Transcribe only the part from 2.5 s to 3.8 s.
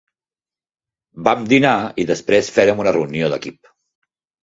férem una reunió d'equip.